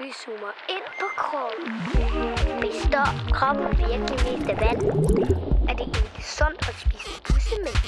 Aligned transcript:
Vi 0.00 0.12
zoomer 0.24 0.52
ind 0.68 0.86
på 1.00 1.06
kroppen. 1.16 1.66
Består 2.60 3.08
kroppen 3.32 3.68
virkelig 3.78 4.18
mest 4.26 4.50
af 4.50 4.56
vand? 4.60 4.82
Er 5.68 5.74
det 5.78 5.86
egentlig 5.96 6.24
sundt 6.38 6.68
at 6.68 6.74
spise 6.84 7.22
bussemænd? 7.26 7.82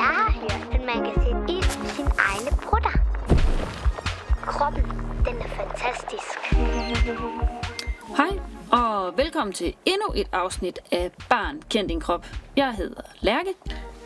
Jeg 0.00 0.10
har 0.18 0.32
hørt, 0.40 0.74
at 0.74 0.82
man 0.90 1.04
kan 1.04 1.14
sætte 1.24 1.42
ild 1.48 1.84
i 1.84 1.88
sine 1.88 2.10
egne 2.28 2.50
brutter. 2.62 2.94
Kroppen, 4.46 4.82
den 5.26 5.36
er 5.44 5.48
fantastisk. 5.48 6.28
Hej, 8.16 8.32
og 8.72 9.16
velkommen 9.16 9.52
til 9.54 9.74
endnu 9.84 10.12
et 10.14 10.28
afsnit 10.32 10.78
af 10.92 11.10
Barn 11.28 11.62
Kend 11.70 11.88
Din 11.88 12.00
Krop. 12.00 12.26
Jeg 12.56 12.72
hedder 12.72 13.02
Lærke. 13.20 13.54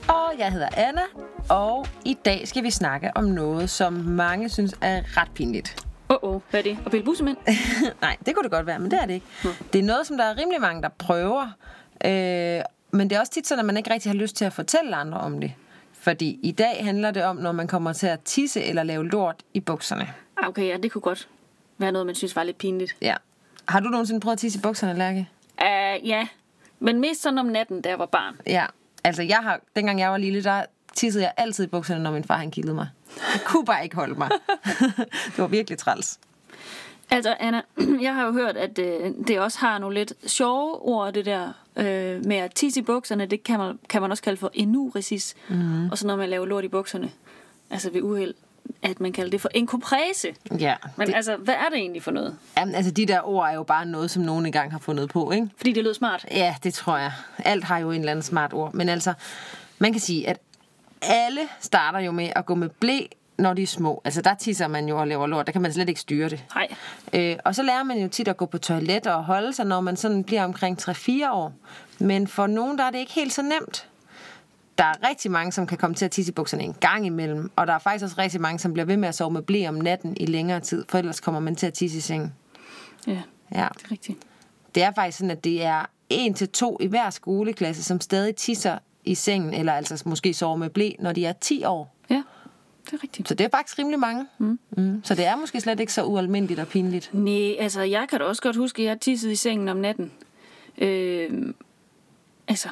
Og 0.08 0.38
jeg 0.38 0.52
hedder 0.52 0.68
Anna, 0.76 1.02
og 1.48 1.86
i 2.04 2.14
dag 2.24 2.48
skal 2.48 2.62
vi 2.62 2.70
snakke 2.70 3.10
om 3.14 3.24
noget, 3.24 3.70
som 3.70 3.92
mange 3.92 4.48
synes 4.48 4.74
er 4.80 5.02
ret 5.16 5.30
pinligt. 5.34 5.89
Åh, 6.10 6.16
oh, 6.22 6.40
hvad 6.50 6.60
er 6.60 6.64
det? 6.64 6.78
Og 6.84 6.90
pille 6.90 7.04
bussemænd? 7.04 7.36
Nej, 8.02 8.16
det 8.26 8.34
kunne 8.34 8.42
det 8.42 8.50
godt 8.52 8.66
være, 8.66 8.78
men 8.78 8.90
det 8.90 8.98
er 9.02 9.06
det 9.06 9.14
ikke. 9.14 9.26
Det 9.72 9.78
er 9.78 9.82
noget, 9.82 10.06
som 10.06 10.16
der 10.16 10.24
er 10.24 10.36
rimelig 10.38 10.60
mange, 10.60 10.82
der 10.82 10.88
prøver. 10.88 11.42
Øh, 12.04 12.62
men 12.90 13.10
det 13.10 13.16
er 13.16 13.20
også 13.20 13.32
tit 13.32 13.46
sådan, 13.46 13.60
at 13.60 13.66
man 13.66 13.76
ikke 13.76 13.90
rigtig 13.94 14.12
har 14.12 14.16
lyst 14.16 14.36
til 14.36 14.44
at 14.44 14.52
fortælle 14.52 14.96
andre 14.96 15.18
om 15.18 15.40
det. 15.40 15.52
Fordi 15.92 16.38
i 16.42 16.52
dag 16.52 16.84
handler 16.84 17.10
det 17.10 17.24
om, 17.24 17.36
når 17.36 17.52
man 17.52 17.66
kommer 17.66 17.92
til 17.92 18.06
at 18.06 18.20
tisse 18.20 18.62
eller 18.64 18.82
lave 18.82 19.08
lort 19.08 19.36
i 19.54 19.60
bukserne. 19.60 20.12
Ah, 20.36 20.48
Okay, 20.48 20.68
ja, 20.68 20.76
det 20.76 20.92
kunne 20.92 21.02
godt 21.02 21.28
være 21.78 21.92
noget, 21.92 22.06
man 22.06 22.14
synes 22.14 22.36
var 22.36 22.42
lidt 22.42 22.58
pinligt. 22.58 22.96
Ja. 23.02 23.14
Har 23.68 23.80
du 23.80 23.88
nogensinde 23.88 24.20
prøvet 24.20 24.32
at 24.32 24.38
tisse 24.38 24.58
i 24.58 24.62
bukserne, 24.62 24.98
Lærke? 24.98 25.28
Uh, 25.60 26.08
ja, 26.08 26.26
men 26.78 27.00
mest 27.00 27.22
sådan 27.22 27.38
om 27.38 27.46
natten, 27.46 27.80
da 27.80 27.88
jeg 27.88 27.98
var 27.98 28.06
barn. 28.06 28.36
Ja. 28.46 28.66
Altså, 29.04 29.22
jeg 29.22 29.38
har, 29.38 29.60
dengang 29.76 30.00
jeg 30.00 30.10
var 30.10 30.16
lille, 30.16 30.44
der 30.44 30.64
tissede 30.94 31.24
jeg 31.24 31.32
altid 31.36 31.64
i 31.64 31.66
bukserne, 31.66 32.02
når 32.02 32.10
min 32.10 32.24
far 32.24 32.36
han 32.36 32.50
kildede 32.50 32.74
mig. 32.74 32.88
Jeg 33.16 33.40
kunne 33.44 33.64
bare 33.64 33.84
ikke 33.84 33.96
holde 33.96 34.14
mig. 34.14 34.30
det 35.32 35.38
var 35.38 35.46
virkelig 35.46 35.78
træls. 35.78 36.18
Altså, 37.10 37.36
Anna, 37.40 37.62
jeg 38.06 38.14
har 38.14 38.26
jo 38.26 38.32
hørt, 38.32 38.56
at 38.56 38.78
øh, 38.78 39.10
det 39.28 39.40
også 39.40 39.58
har 39.58 39.78
nogle 39.78 39.94
lidt 39.94 40.12
sjove 40.26 40.82
ord, 40.82 41.12
det 41.12 41.26
der 41.26 41.52
øh, 41.76 42.24
med 42.24 42.36
at 42.36 42.54
tisse 42.54 42.80
i 42.80 42.82
bukserne. 42.82 43.26
Det 43.26 43.42
kan 43.42 43.58
man, 43.58 43.78
kan 43.88 44.00
man 44.00 44.10
også 44.10 44.22
kalde 44.22 44.36
for 44.36 44.50
enuresis. 44.54 45.34
Mm. 45.48 45.90
Og 45.90 45.98
så 45.98 46.06
når 46.06 46.16
man 46.16 46.28
laver 46.28 46.46
lort 46.46 46.64
i 46.64 46.68
bukserne, 46.68 47.10
altså 47.70 47.90
ved 47.90 48.02
uheld, 48.02 48.34
at 48.82 49.00
man 49.00 49.12
kalder 49.12 49.30
det 49.30 49.40
for 49.40 49.50
enkoprese. 49.54 50.28
Ja. 50.58 50.74
Men 50.96 51.06
det, 51.06 51.14
altså, 51.14 51.36
hvad 51.36 51.54
er 51.54 51.68
det 51.70 51.78
egentlig 51.78 52.02
for 52.02 52.10
noget? 52.10 52.36
jamen, 52.56 52.74
altså, 52.74 52.90
de 52.90 53.06
der 53.06 53.20
ord 53.28 53.48
er 53.48 53.54
jo 53.54 53.62
bare 53.62 53.86
noget, 53.86 54.10
som 54.10 54.22
nogen 54.22 54.46
engang 54.46 54.72
har 54.72 54.78
fundet 54.78 55.08
på, 55.08 55.30
ikke? 55.30 55.48
Fordi 55.56 55.72
det 55.72 55.84
lød 55.84 55.94
smart. 55.94 56.26
Ja, 56.30 56.54
det 56.62 56.74
tror 56.74 56.96
jeg. 56.96 57.12
Alt 57.38 57.64
har 57.64 57.78
jo 57.78 57.90
en 57.90 58.00
eller 58.00 58.10
anden 58.10 58.22
smart 58.22 58.52
ord. 58.52 58.74
Men 58.74 58.88
altså, 58.88 59.14
man 59.78 59.92
kan 59.92 60.00
sige, 60.00 60.28
at 60.28 60.40
alle 61.02 61.40
starter 61.60 61.98
jo 61.98 62.10
med 62.12 62.30
at 62.36 62.46
gå 62.46 62.54
med 62.54 62.68
blæ, 62.68 62.98
når 63.38 63.54
de 63.54 63.62
er 63.62 63.66
små. 63.66 64.02
Altså, 64.04 64.22
der 64.22 64.34
tisser 64.34 64.68
man 64.68 64.88
jo 64.88 65.00
og 65.00 65.06
laver 65.08 65.26
lort. 65.26 65.46
Der 65.46 65.52
kan 65.52 65.62
man 65.62 65.72
slet 65.72 65.88
ikke 65.88 66.00
styre 66.00 66.28
det. 66.28 66.44
Nej. 66.54 66.68
Øh, 67.12 67.36
og 67.44 67.54
så 67.54 67.62
lærer 67.62 67.82
man 67.82 67.98
jo 67.98 68.08
tit 68.08 68.28
at 68.28 68.36
gå 68.36 68.46
på 68.46 68.58
toilet 68.58 69.06
og 69.06 69.24
holde 69.24 69.52
sig, 69.52 69.66
når 69.66 69.80
man 69.80 69.96
sådan 69.96 70.24
bliver 70.24 70.44
omkring 70.44 70.78
3-4 70.82 71.10
år. 71.32 71.52
Men 71.98 72.26
for 72.28 72.46
nogen, 72.46 72.78
der 72.78 72.84
er 72.84 72.90
det 72.90 72.98
ikke 72.98 73.12
helt 73.12 73.32
så 73.32 73.42
nemt. 73.42 73.86
Der 74.78 74.84
er 74.84 75.08
rigtig 75.08 75.30
mange, 75.30 75.52
som 75.52 75.66
kan 75.66 75.78
komme 75.78 75.96
til 75.96 76.04
at 76.04 76.10
tisse 76.10 76.30
i 76.30 76.34
bukserne 76.34 76.62
en 76.62 76.74
gang 76.80 77.06
imellem. 77.06 77.50
Og 77.56 77.66
der 77.66 77.72
er 77.72 77.78
faktisk 77.78 78.04
også 78.04 78.16
rigtig 78.18 78.40
mange, 78.40 78.58
som 78.58 78.72
bliver 78.72 78.86
ved 78.86 78.96
med 78.96 79.08
at 79.08 79.14
sove 79.14 79.30
med 79.30 79.42
blæ 79.42 79.68
om 79.68 79.74
natten 79.74 80.16
i 80.20 80.26
længere 80.26 80.60
tid. 80.60 80.84
For 80.88 80.98
ellers 80.98 81.20
kommer 81.20 81.40
man 81.40 81.56
til 81.56 81.66
at 81.66 81.72
tisse 81.74 81.98
i 81.98 82.00
sengen. 82.00 82.32
Ja, 83.06 83.12
Ja. 83.54 83.68
det 83.78 83.84
er 83.84 83.90
rigtigt. 83.90 84.18
Det 84.74 84.82
er 84.82 84.92
faktisk 84.94 85.18
sådan, 85.18 85.30
at 85.30 85.44
det 85.44 85.64
er 85.64 85.86
en 86.08 86.34
til 86.34 86.48
to 86.48 86.78
i 86.80 86.86
hver 86.86 87.10
skoleklasse, 87.10 87.84
som 87.84 88.00
stadig 88.00 88.36
tisser 88.36 88.78
i 89.04 89.14
sengen, 89.14 89.54
eller 89.54 89.72
altså 89.72 90.02
måske 90.06 90.34
sover 90.34 90.56
med 90.56 90.70
blæ, 90.70 90.90
når 90.98 91.12
de 91.12 91.24
er 91.24 91.32
10 91.32 91.64
år. 91.64 91.96
Ja, 92.10 92.22
det 92.84 92.92
er 92.92 93.02
rigtigt. 93.02 93.28
Så 93.28 93.34
det 93.34 93.44
er 93.44 93.48
faktisk 93.48 93.78
rimelig 93.78 93.98
mange. 93.98 94.26
Mm. 94.38 94.58
Mm. 94.70 95.00
Så 95.04 95.14
det 95.14 95.26
er 95.26 95.36
måske 95.36 95.60
slet 95.60 95.80
ikke 95.80 95.92
så 95.92 96.04
ualmindeligt 96.04 96.60
og 96.60 96.68
pinligt. 96.68 97.10
Nej, 97.12 97.56
altså, 97.58 97.82
jeg 97.82 98.06
kan 98.08 98.18
da 98.18 98.24
også 98.24 98.42
godt 98.42 98.56
huske, 98.56 98.82
at 98.82 98.88
jeg 98.88 99.00
tissede 99.00 99.32
i 99.32 99.36
sengen 99.36 99.68
om 99.68 99.76
natten. 99.76 100.12
Øh, 100.78 101.54
altså, 102.48 102.68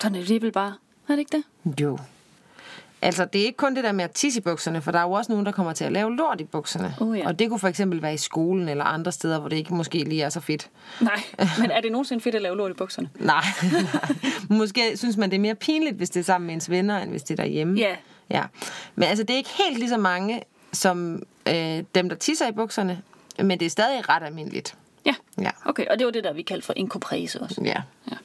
sådan 0.00 0.20
er 0.20 0.24
det 0.24 0.42
vel 0.42 0.52
bare. 0.52 0.74
Er 1.08 1.12
det 1.12 1.18
ikke 1.18 1.42
det? 1.64 1.80
Jo. 1.80 1.98
Altså, 3.02 3.24
det 3.24 3.40
er 3.40 3.44
ikke 3.44 3.56
kun 3.56 3.76
det 3.76 3.84
der 3.84 3.92
med 3.92 4.04
at 4.04 4.10
tisse 4.10 4.38
i 4.38 4.42
bukserne, 4.42 4.82
for 4.82 4.90
der 4.90 4.98
er 4.98 5.02
jo 5.02 5.12
også 5.12 5.32
nogen, 5.32 5.46
der 5.46 5.52
kommer 5.52 5.72
til 5.72 5.84
at 5.84 5.92
lave 5.92 6.16
lort 6.16 6.40
i 6.40 6.44
bukserne. 6.44 6.94
Oh, 7.00 7.18
ja. 7.18 7.26
Og 7.26 7.38
det 7.38 7.48
kunne 7.48 7.58
for 7.58 7.68
eksempel 7.68 8.02
være 8.02 8.14
i 8.14 8.16
skolen 8.16 8.68
eller 8.68 8.84
andre 8.84 9.12
steder, 9.12 9.38
hvor 9.40 9.48
det 9.48 9.56
ikke 9.56 9.74
måske 9.74 9.98
lige 9.98 10.22
er 10.22 10.28
så 10.28 10.40
fedt. 10.40 10.70
Nej, 11.00 11.22
men 11.60 11.70
er 11.70 11.80
det 11.80 11.92
nogensinde 11.92 12.22
fedt 12.22 12.34
at 12.34 12.42
lave 12.42 12.56
lort 12.56 12.70
i 12.70 12.74
bukserne? 12.74 13.08
Nej, 13.14 13.44
nej. 13.92 14.16
Måske 14.58 14.96
synes 14.96 15.16
man, 15.16 15.30
det 15.30 15.36
er 15.36 15.40
mere 15.40 15.54
pinligt, 15.54 15.96
hvis 15.96 16.10
det 16.10 16.20
er 16.20 16.24
sammen 16.24 16.46
med 16.46 16.54
ens 16.54 16.70
venner, 16.70 16.98
end 16.98 17.10
hvis 17.10 17.22
det 17.22 17.38
er 17.38 17.42
derhjemme. 17.42 17.78
Ja. 17.78 17.96
ja. 18.30 18.42
Men 18.94 19.08
altså, 19.08 19.24
det 19.24 19.34
er 19.34 19.38
ikke 19.38 19.50
helt 19.66 19.78
lige 19.78 19.88
så 19.88 19.98
mange 19.98 20.42
som 20.72 21.22
øh, 21.48 21.82
dem, 21.94 22.08
der 22.08 22.16
tisser 22.16 22.48
i 22.48 22.52
bukserne, 22.52 23.02
men 23.38 23.60
det 23.60 23.66
er 23.66 23.70
stadig 23.70 24.08
ret 24.08 24.22
almindeligt. 24.22 24.74
Ja. 25.06 25.14
Ja. 25.40 25.50
Okay, 25.64 25.86
og 25.86 25.98
det 25.98 26.04
var 26.04 26.12
det, 26.12 26.24
der 26.24 26.32
vi 26.32 26.42
kaldte 26.42 26.66
for 26.66 26.72
enkoprese 26.76 27.40
også. 27.40 27.60
Ja. 27.64 27.82
Ja. 28.10 28.16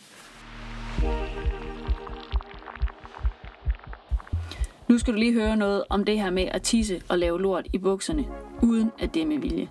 Nu 4.87 4.97
skal 4.97 5.13
du 5.13 5.19
lige 5.19 5.33
høre 5.33 5.57
noget 5.57 5.83
om 5.89 6.03
det 6.03 6.19
her 6.19 6.29
med 6.29 6.43
at 6.43 6.61
tisse 6.61 7.01
og 7.09 7.17
lave 7.17 7.41
lort 7.41 7.67
i 7.73 7.77
bukserne, 7.77 8.25
uden 8.61 8.91
at 8.99 9.13
det 9.13 9.21
er 9.21 9.25
med 9.25 9.37
vilje. 9.37 9.69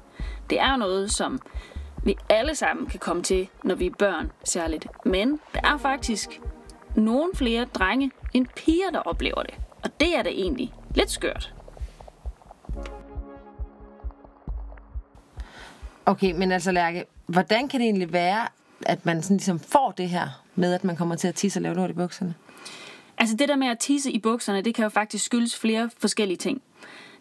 Det 0.50 0.60
er 0.60 0.77
noget, 0.77 1.10
som 1.10 1.41
vi 2.04 2.16
alle 2.28 2.54
sammen 2.54 2.87
kan 2.87 3.00
komme 3.00 3.22
til, 3.22 3.49
når 3.65 3.75
vi 3.75 3.87
er 3.87 3.91
børn 3.99 4.31
særligt. 4.44 4.87
Men 5.05 5.41
der 5.55 5.60
er 5.65 5.76
faktisk 5.78 6.41
nogle 6.97 7.31
flere 7.34 7.65
drenge 7.65 8.10
end 8.34 8.47
piger, 8.56 8.91
der 8.93 8.99
oplever 8.99 9.43
det. 9.43 9.55
Og 9.84 10.00
det 10.00 10.16
er 10.16 10.22
da 10.22 10.31
egentlig 10.31 10.75
lidt 10.94 11.10
skørt. 11.10 11.55
Okay, 16.06 16.32
men 16.32 16.53
altså 16.53 16.72
Lærke, 16.72 17.05
hvordan 17.26 17.69
kan 17.69 17.81
det 17.81 17.87
egentlig 17.87 18.12
være, 18.12 18.49
at 18.87 19.06
man 19.06 19.22
sådan 19.22 19.37
ligesom 19.37 19.59
får 19.59 19.91
det 19.91 20.09
her 20.09 20.43
med, 20.55 20.75
at 20.75 20.84
man 20.84 20.97
kommer 20.97 21.15
til 21.15 21.28
at 21.28 21.34
tisse 21.34 21.59
og 21.59 21.62
lave 21.62 21.75
lort 21.75 21.91
i 21.91 21.93
bukserne? 21.93 22.34
Altså 23.19 23.37
det 23.37 23.49
der 23.49 23.56
med 23.56 23.69
at 23.69 23.78
tisse 23.78 24.12
i 24.12 24.19
bukserne, 24.19 24.62
det 24.62 24.75
kan 24.75 24.82
jo 24.82 24.88
faktisk 24.88 25.25
skyldes 25.25 25.59
flere 25.59 25.91
forskellige 25.99 26.37
ting. 26.37 26.62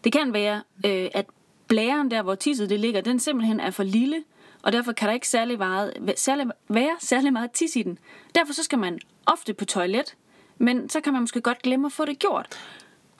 Det 0.03 0.11
kan 0.13 0.33
være, 0.33 0.61
øh, 0.85 1.07
at 1.13 1.25
blæren 1.67 2.11
der, 2.11 2.21
hvor 2.21 2.35
tisset 2.35 2.69
det 2.69 2.79
ligger, 2.79 3.01
den 3.01 3.19
simpelthen 3.19 3.59
er 3.59 3.71
for 3.71 3.83
lille, 3.83 4.23
og 4.63 4.71
derfor 4.71 4.91
kan 4.91 5.07
der 5.07 5.13
ikke 5.13 5.27
særlig 5.27 5.57
meget, 5.57 5.93
særlig, 6.15 6.45
være 6.69 6.95
særlig 6.99 7.33
meget 7.33 7.51
tis 7.51 7.75
i 7.75 7.83
den. 7.83 7.97
Derfor 8.35 8.53
så 8.53 8.63
skal 8.63 8.79
man 8.79 8.99
ofte 9.25 9.53
på 9.53 9.65
toilet, 9.65 10.15
men 10.57 10.89
så 10.89 11.01
kan 11.01 11.13
man 11.13 11.21
måske 11.21 11.41
godt 11.41 11.61
glemme 11.61 11.85
at 11.85 11.91
få 11.91 12.05
det 12.05 12.19
gjort. 12.19 12.47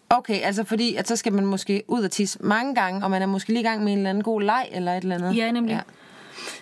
Okay, 0.09 0.41
altså 0.41 0.63
fordi, 0.63 0.95
at 0.95 1.07
så 1.07 1.15
skal 1.15 1.33
man 1.33 1.45
måske 1.45 1.83
ud 1.87 2.03
og 2.03 2.11
tisse 2.11 2.39
mange 2.41 2.75
gange, 2.75 3.03
og 3.03 3.11
man 3.11 3.21
er 3.21 3.25
måske 3.25 3.49
lige 3.49 3.59
i 3.59 3.63
gang 3.63 3.83
med 3.83 3.91
en 3.91 3.97
eller 3.97 4.09
anden 4.09 4.23
god 4.23 4.41
leg 4.41 4.69
eller 4.71 4.93
et 4.93 5.03
eller 5.03 5.15
andet. 5.15 5.37
Ja, 5.37 5.51
nemlig. 5.51 5.73
Ja. 5.73 5.81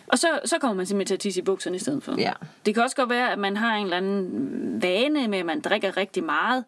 Og 0.08 0.20
så, 0.20 0.28
så 0.46 0.58
kommer 0.60 0.76
man 0.76 0.86
simpelthen 0.86 1.08
til 1.08 1.14
at 1.14 1.20
tisse 1.20 1.40
i 1.40 1.44
bukserne 1.44 1.76
i 1.76 1.80
stedet 1.80 2.04
for. 2.04 2.16
Ja. 2.18 2.32
Det 2.66 2.74
kan 2.74 2.84
også 2.84 2.96
godt 2.96 3.10
være, 3.10 3.32
at 3.32 3.40
man 3.40 3.58
har 3.58 3.76
en 3.76 3.84
eller 3.84 3.98
anden 3.98 4.82
vane 4.82 5.28
med, 5.28 5.40
at 5.40 5.46
man 5.46 5.62
drikker 5.62 5.98
rigtig 5.98 6.24
meget, 6.24 6.64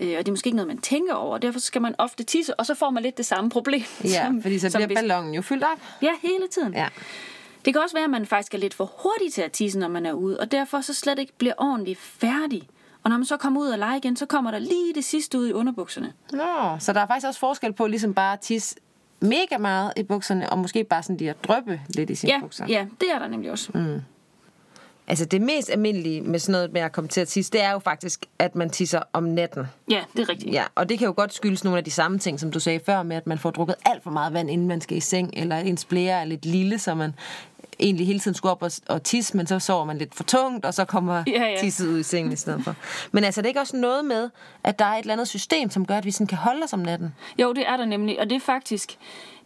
øh, 0.00 0.08
og 0.18 0.18
det 0.18 0.28
er 0.28 0.32
måske 0.32 0.46
ikke 0.46 0.56
noget, 0.56 0.68
man 0.68 0.78
tænker 0.78 1.14
over. 1.14 1.38
Derfor 1.38 1.60
skal 1.60 1.82
man 1.82 1.94
ofte 1.98 2.24
tisse, 2.24 2.54
og 2.60 2.66
så 2.66 2.74
får 2.74 2.90
man 2.90 3.02
lidt 3.02 3.16
det 3.18 3.26
samme 3.26 3.50
problem. 3.50 3.82
Ja, 4.04 4.24
som- 4.26 4.42
fordi 4.42 4.58
så 4.58 4.70
som 4.70 4.78
bliver 4.78 4.86
hvis- 4.86 4.96
ballonen 4.98 5.34
jo 5.34 5.42
fyldt 5.42 5.64
op. 5.64 5.78
Ja, 6.02 6.10
hele 6.22 6.48
tiden. 6.50 6.74
Ja. 6.74 6.88
Det 7.64 7.74
kan 7.74 7.82
også 7.82 7.96
være, 7.96 8.04
at 8.04 8.10
man 8.10 8.26
faktisk 8.26 8.54
er 8.54 8.58
lidt 8.58 8.74
for 8.74 8.84
hurtig 9.02 9.32
til 9.32 9.42
at 9.42 9.52
tisse, 9.52 9.78
når 9.78 9.88
man 9.88 10.06
er 10.06 10.12
ude, 10.12 10.40
og 10.40 10.52
derfor 10.52 10.80
så 10.80 10.94
slet 10.94 11.18
ikke 11.18 11.32
bliver 11.38 11.54
ordentligt 11.58 11.98
færdig. 12.00 12.68
Og 13.02 13.10
når 13.10 13.16
man 13.16 13.24
så 13.26 13.36
kommer 13.36 13.60
ud 13.60 13.68
og 13.68 13.78
lege 13.78 13.98
igen, 13.98 14.16
så 14.16 14.26
kommer 14.26 14.50
der 14.50 14.58
lige 14.58 14.94
det 14.94 15.04
sidste 15.04 15.38
ud 15.38 15.48
i 15.48 15.52
underbukserne. 15.52 16.12
Nå, 16.32 16.76
så 16.78 16.92
der 16.92 17.00
er 17.00 17.06
faktisk 17.06 17.26
også 17.26 17.40
forskel 17.40 17.72
på 17.72 17.86
ligesom 17.86 18.14
bare 18.14 18.32
at 18.32 18.40
tisse 18.40 18.76
mega 19.20 19.58
meget 19.58 19.92
i 19.96 20.02
bukserne, 20.02 20.50
og 20.50 20.58
måske 20.58 20.84
bare 20.84 21.02
sådan 21.02 21.16
lige 21.16 21.30
at 21.30 21.44
drøbe 21.44 21.80
lidt 21.88 22.10
i 22.10 22.14
sine 22.14 22.32
Ja, 22.32 22.40
bukser. 22.40 22.66
ja, 22.68 22.86
det 23.00 23.08
er 23.14 23.18
der 23.18 23.28
nemlig 23.28 23.50
også. 23.50 23.70
Mm. 23.74 24.00
Altså 25.08 25.24
det 25.24 25.40
mest 25.42 25.70
almindelige 25.70 26.20
med 26.20 26.38
sådan 26.38 26.52
noget 26.52 26.72
med 26.72 26.80
at 26.80 26.92
komme 26.92 27.08
til 27.08 27.20
at 27.20 27.28
tisse, 27.28 27.52
det 27.52 27.62
er 27.62 27.72
jo 27.72 27.78
faktisk, 27.78 28.24
at 28.38 28.54
man 28.56 28.70
tisser 28.70 29.02
om 29.12 29.22
natten. 29.24 29.66
Ja, 29.90 30.00
det 30.16 30.22
er 30.22 30.28
rigtigt. 30.28 30.52
Ja, 30.52 30.64
og 30.74 30.88
det 30.88 30.98
kan 30.98 31.06
jo 31.06 31.14
godt 31.16 31.34
skyldes 31.34 31.64
nogle 31.64 31.78
af 31.78 31.84
de 31.84 31.90
samme 31.90 32.18
ting, 32.18 32.40
som 32.40 32.50
du 32.52 32.60
sagde 32.60 32.80
før, 32.86 33.02
med 33.02 33.16
at 33.16 33.26
man 33.26 33.38
får 33.38 33.50
drukket 33.50 33.74
alt 33.86 34.02
for 34.02 34.10
meget 34.10 34.32
vand, 34.32 34.50
inden 34.50 34.68
man 34.68 34.80
skal 34.80 34.96
i 34.96 35.00
seng, 35.00 35.30
eller 35.36 35.56
ens 35.56 35.84
blære 35.84 36.20
er 36.20 36.24
lidt 36.24 36.44
lille, 36.46 36.78
så 36.78 36.94
man 36.94 37.14
egentlig 37.80 38.06
hele 38.06 38.20
tiden 38.20 38.34
skulle 38.34 38.52
op 38.52 38.62
og, 38.62 38.70
og 38.88 39.02
tisse, 39.02 39.36
men 39.36 39.46
så 39.46 39.58
sover 39.58 39.84
man 39.84 39.98
lidt 39.98 40.14
for 40.14 40.24
tungt, 40.24 40.64
og 40.66 40.74
så 40.74 40.84
kommer 40.84 41.24
Ja, 41.26 41.44
ja. 41.44 41.56
tisset 41.60 41.88
ud 41.88 41.98
i 41.98 42.02
sengen 42.02 42.32
i 42.32 42.36
stedet 42.36 42.64
for. 42.64 42.74
Men 43.12 43.24
altså, 43.24 43.40
det 43.40 43.46
er 43.46 43.48
ikke 43.50 43.60
også 43.60 43.76
noget 43.76 44.04
med, 44.04 44.30
at 44.64 44.78
der 44.78 44.84
er 44.84 44.94
et 44.94 45.00
eller 45.00 45.12
andet 45.12 45.28
system, 45.28 45.70
som 45.70 45.86
gør, 45.86 45.96
at 45.96 46.04
vi 46.04 46.10
sådan 46.10 46.26
kan 46.26 46.38
holde 46.38 46.64
os 46.64 46.72
om 46.72 46.78
natten? 46.78 47.14
Jo, 47.38 47.52
det 47.52 47.68
er 47.68 47.76
der 47.76 47.84
nemlig, 47.84 48.20
og 48.20 48.30
det 48.30 48.36
er 48.36 48.40
faktisk... 48.40 48.96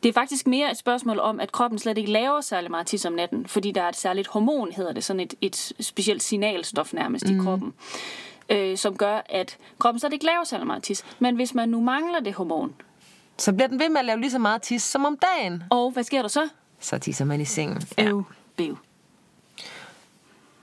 Det 0.03 0.09
er 0.09 0.13
faktisk 0.13 0.47
mere 0.47 0.71
et 0.71 0.79
spørgsmål 0.79 1.19
om, 1.19 1.41
at 1.41 1.53
kroppen 1.53 1.79
slet 1.79 1.99
ikke 1.99 2.11
laver 2.13 2.41
særlig 2.41 2.71
meget 2.71 2.87
tis 2.87 3.05
om 3.05 3.13
natten, 3.13 3.47
fordi 3.47 3.71
der 3.73 3.83
er 3.83 3.89
et 3.89 3.97
særligt 3.97 4.29
hormon, 4.29 4.73
hedder 4.73 4.93
det, 4.93 5.05
sådan 5.05 5.21
et, 5.21 5.35
et 5.41 5.73
specielt 5.81 6.23
signalstof 6.23 6.93
nærmest 6.93 7.29
mm. 7.29 7.41
i 7.41 7.45
kroppen, 7.45 7.73
øh, 8.49 8.77
som 8.77 8.97
gør, 8.97 9.21
at 9.29 9.57
kroppen 9.79 10.01
slet 10.01 10.13
ikke 10.13 10.25
laver 10.25 10.45
særlig 10.45 10.67
meget 10.67 10.83
tis. 10.83 11.05
Men 11.19 11.35
hvis 11.37 11.55
man 11.55 11.69
nu 11.69 11.81
mangler 11.81 12.21
det 12.21 12.35
hormon, 12.35 12.75
Så 13.39 13.53
bliver 13.53 13.69
den 13.69 13.79
ved 13.81 13.89
med 13.89 13.99
at 13.99 14.05
lave 14.05 14.21
lige 14.21 14.31
så 14.31 14.39
meget 14.39 14.63
tis 14.63 14.83
som 14.83 15.05
om 15.05 15.17
dagen. 15.17 15.63
og 15.71 15.91
hvad 15.91 16.03
sker 16.05 16.23
der 16.23 16.29
så? 16.29 16.49
Så 16.81 16.99
tisser 16.99 17.25
man 17.25 17.41
i 17.41 17.45
sengen. 17.45 17.83
Øv, 17.99 18.25
bev. 18.57 18.79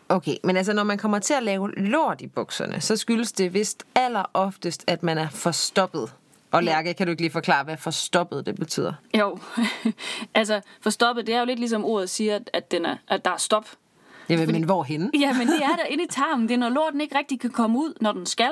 Okay, 0.10 0.36
men 0.44 0.58
altså 0.58 0.74
når 0.74 0.84
man 0.84 0.98
kommer 0.98 1.20
til 1.20 1.34
at 1.34 1.44
lave 1.44 1.72
lort 1.72 2.22
i 2.22 2.28
bukserne, 2.28 2.82
så 2.82 2.98
skyldes 2.98 3.32
det 3.32 3.54
vist 3.54 3.84
aller 3.96 4.24
oftest, 4.34 4.84
at 4.88 5.04
man 5.04 5.18
er 5.18 5.30
forstoppet 5.30 6.14
Og 6.52 6.64
Lærke, 6.64 6.94
kan 6.94 7.08
du 7.08 7.12
ikke 7.12 7.22
lige 7.22 7.32
forklare, 7.32 7.64
hvad 7.64 7.78
forstoppet 7.78 8.46
det 8.46 8.56
betyder? 8.56 8.94
Jo, 9.20 9.40
altså 10.36 10.62
forstoppet, 10.82 11.28
det 11.28 11.36
er 11.36 11.40
jo 11.40 11.46
lidt 11.46 11.60
ligesom 11.60 11.86
ordet 11.86 12.10
siger, 12.10 12.40
at, 12.54 12.72
den 12.72 12.86
er, 12.86 12.96
at 13.08 13.26
der 13.26 13.32
er 13.32 13.38
stop. 13.38 13.68
Ja, 14.30 14.38
men, 14.38 14.52
men 14.52 14.64
hvorhenne? 14.64 15.12
Ja, 15.20 15.34
men 15.34 15.48
det 15.48 15.64
er 15.64 15.76
der 15.76 15.86
inde 15.90 16.04
i 16.04 16.08
tarmen. 16.10 16.48
Det 16.48 16.54
er, 16.54 16.58
når 16.58 16.70
lorten 16.70 17.02
ikke 17.02 17.18
rigtig 17.18 17.40
kan 17.40 17.50
komme 17.50 17.80
ud, 17.80 17.94
når 18.02 18.12
den 18.12 18.26
skal. 18.26 18.52